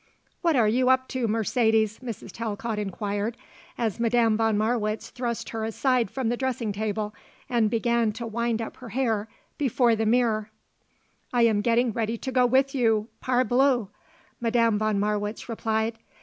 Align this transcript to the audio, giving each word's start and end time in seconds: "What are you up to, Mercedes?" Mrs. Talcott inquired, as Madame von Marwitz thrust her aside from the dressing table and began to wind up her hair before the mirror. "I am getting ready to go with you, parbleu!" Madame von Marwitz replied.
"What 0.41 0.55
are 0.55 0.67
you 0.67 0.89
up 0.89 1.07
to, 1.09 1.27
Mercedes?" 1.27 1.99
Mrs. 1.99 2.31
Talcott 2.31 2.79
inquired, 2.79 3.37
as 3.77 3.99
Madame 3.99 4.35
von 4.35 4.57
Marwitz 4.57 5.11
thrust 5.11 5.49
her 5.49 5.63
aside 5.63 6.09
from 6.09 6.29
the 6.29 6.35
dressing 6.37 6.71
table 6.73 7.13
and 7.47 7.69
began 7.69 8.11
to 8.13 8.25
wind 8.25 8.63
up 8.63 8.77
her 8.77 8.89
hair 8.89 9.27
before 9.59 9.95
the 9.95 10.07
mirror. 10.07 10.49
"I 11.31 11.43
am 11.43 11.61
getting 11.61 11.91
ready 11.91 12.17
to 12.17 12.31
go 12.31 12.47
with 12.47 12.73
you, 12.73 13.09
parbleu!" 13.21 13.89
Madame 14.39 14.79
von 14.79 14.99
Marwitz 14.99 15.47
replied. 15.47 15.99